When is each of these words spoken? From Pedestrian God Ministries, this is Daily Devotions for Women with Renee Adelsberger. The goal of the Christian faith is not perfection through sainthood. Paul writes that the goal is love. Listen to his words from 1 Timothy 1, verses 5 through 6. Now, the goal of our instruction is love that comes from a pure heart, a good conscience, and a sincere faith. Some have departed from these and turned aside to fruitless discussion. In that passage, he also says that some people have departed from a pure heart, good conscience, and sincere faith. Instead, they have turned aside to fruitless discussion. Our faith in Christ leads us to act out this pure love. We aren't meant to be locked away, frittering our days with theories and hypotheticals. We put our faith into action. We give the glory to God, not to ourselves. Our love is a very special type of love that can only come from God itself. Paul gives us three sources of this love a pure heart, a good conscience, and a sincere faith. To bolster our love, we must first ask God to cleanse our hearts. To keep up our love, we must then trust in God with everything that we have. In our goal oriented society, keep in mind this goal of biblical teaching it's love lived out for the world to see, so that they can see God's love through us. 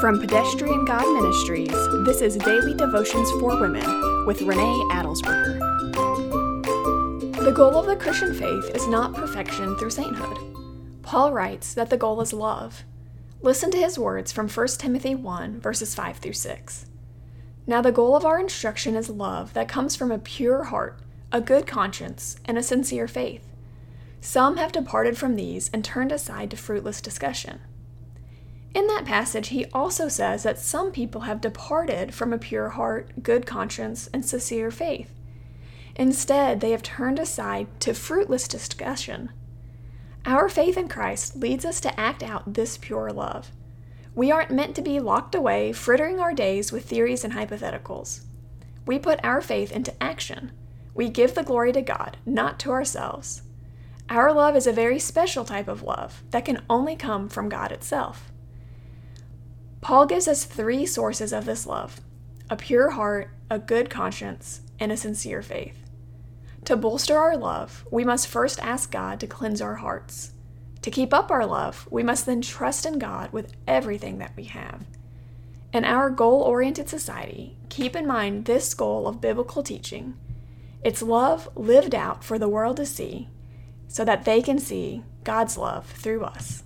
From 0.00 0.18
Pedestrian 0.18 0.84
God 0.84 1.04
Ministries, 1.14 1.68
this 2.04 2.20
is 2.20 2.36
Daily 2.36 2.74
Devotions 2.74 3.30
for 3.32 3.60
Women 3.60 4.26
with 4.26 4.42
Renee 4.42 4.82
Adelsberger. 4.90 5.58
The 7.44 7.52
goal 7.52 7.76
of 7.76 7.86
the 7.86 7.96
Christian 7.96 8.34
faith 8.34 8.70
is 8.74 8.86
not 8.86 9.14
perfection 9.14 9.76
through 9.76 9.90
sainthood. 9.90 10.38
Paul 11.02 11.32
writes 11.32 11.74
that 11.74 11.90
the 11.90 11.96
goal 11.96 12.20
is 12.20 12.32
love. 12.32 12.84
Listen 13.40 13.70
to 13.72 13.78
his 13.78 13.98
words 13.98 14.32
from 14.32 14.48
1 14.48 14.66
Timothy 14.78 15.14
1, 15.14 15.60
verses 15.60 15.94
5 15.94 16.18
through 16.18 16.32
6. 16.32 16.86
Now, 17.66 17.82
the 17.82 17.92
goal 17.92 18.16
of 18.16 18.24
our 18.24 18.40
instruction 18.40 18.96
is 18.96 19.10
love 19.10 19.52
that 19.54 19.68
comes 19.68 19.94
from 19.94 20.10
a 20.10 20.18
pure 20.18 20.64
heart, 20.64 21.00
a 21.30 21.40
good 21.40 21.66
conscience, 21.66 22.36
and 22.44 22.56
a 22.56 22.62
sincere 22.62 23.08
faith. 23.08 23.48
Some 24.20 24.56
have 24.56 24.72
departed 24.72 25.18
from 25.18 25.36
these 25.36 25.68
and 25.70 25.84
turned 25.84 26.12
aside 26.12 26.50
to 26.50 26.56
fruitless 26.56 27.00
discussion. 27.00 27.60
In 28.74 28.86
that 28.86 29.04
passage, 29.04 29.48
he 29.48 29.66
also 29.66 30.08
says 30.08 30.44
that 30.44 30.58
some 30.58 30.92
people 30.92 31.22
have 31.22 31.40
departed 31.40 32.14
from 32.14 32.32
a 32.32 32.38
pure 32.38 32.70
heart, 32.70 33.22
good 33.22 33.46
conscience, 33.46 34.08
and 34.14 34.24
sincere 34.24 34.70
faith. 34.70 35.12
Instead, 35.96 36.60
they 36.60 36.70
have 36.70 36.82
turned 36.82 37.18
aside 37.18 37.66
to 37.80 37.92
fruitless 37.92 38.48
discussion. 38.48 39.30
Our 40.24 40.48
faith 40.48 40.78
in 40.78 40.88
Christ 40.88 41.36
leads 41.36 41.64
us 41.64 41.80
to 41.80 42.00
act 42.00 42.22
out 42.22 42.54
this 42.54 42.78
pure 42.78 43.10
love. 43.10 43.50
We 44.14 44.30
aren't 44.30 44.50
meant 44.50 44.74
to 44.76 44.82
be 44.82 45.00
locked 45.00 45.34
away, 45.34 45.72
frittering 45.72 46.18
our 46.18 46.32
days 46.32 46.72
with 46.72 46.86
theories 46.86 47.24
and 47.24 47.34
hypotheticals. 47.34 48.22
We 48.86 48.98
put 48.98 49.24
our 49.24 49.40
faith 49.40 49.72
into 49.72 50.02
action. 50.02 50.52
We 50.94 51.08
give 51.08 51.34
the 51.34 51.42
glory 51.42 51.72
to 51.72 51.82
God, 51.82 52.16
not 52.24 52.58
to 52.60 52.70
ourselves. 52.70 53.42
Our 54.08 54.32
love 54.32 54.56
is 54.56 54.66
a 54.66 54.72
very 54.72 54.98
special 54.98 55.44
type 55.44 55.68
of 55.68 55.82
love 55.82 56.22
that 56.30 56.44
can 56.44 56.64
only 56.68 56.96
come 56.96 57.28
from 57.28 57.48
God 57.48 57.72
itself. 57.72 58.30
Paul 59.82 60.06
gives 60.06 60.28
us 60.28 60.44
three 60.44 60.86
sources 60.86 61.32
of 61.32 61.44
this 61.44 61.66
love 61.66 62.00
a 62.48 62.56
pure 62.56 62.90
heart, 62.90 63.30
a 63.50 63.58
good 63.58 63.90
conscience, 63.90 64.60
and 64.78 64.92
a 64.92 64.96
sincere 64.96 65.42
faith. 65.42 65.76
To 66.66 66.76
bolster 66.76 67.18
our 67.18 67.36
love, 67.36 67.84
we 67.90 68.04
must 68.04 68.28
first 68.28 68.60
ask 68.60 68.92
God 68.92 69.18
to 69.20 69.26
cleanse 69.26 69.60
our 69.60 69.76
hearts. 69.76 70.32
To 70.82 70.90
keep 70.90 71.12
up 71.12 71.32
our 71.32 71.44
love, 71.44 71.88
we 71.90 72.04
must 72.04 72.26
then 72.26 72.42
trust 72.42 72.86
in 72.86 73.00
God 73.00 73.32
with 73.32 73.54
everything 73.66 74.18
that 74.18 74.36
we 74.36 74.44
have. 74.44 74.84
In 75.72 75.84
our 75.84 76.10
goal 76.10 76.42
oriented 76.42 76.88
society, 76.88 77.56
keep 77.68 77.96
in 77.96 78.06
mind 78.06 78.44
this 78.44 78.74
goal 78.74 79.08
of 79.08 79.20
biblical 79.20 79.62
teaching 79.62 80.16
it's 80.84 81.02
love 81.02 81.48
lived 81.56 81.94
out 81.94 82.24
for 82.24 82.38
the 82.38 82.48
world 82.48 82.76
to 82.78 82.86
see, 82.86 83.28
so 83.86 84.04
that 84.04 84.24
they 84.24 84.42
can 84.42 84.58
see 84.58 85.04
God's 85.22 85.56
love 85.56 85.86
through 85.86 86.24
us. 86.24 86.64